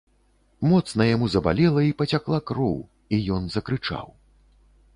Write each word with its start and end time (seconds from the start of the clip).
Моцна 0.69 1.01
яму 1.15 1.27
забалела, 1.33 1.83
і 1.89 1.93
пацякла 2.01 2.39
кроў, 2.49 2.73
і 3.17 3.23
ён 3.39 3.43
закрычаў. 3.57 4.07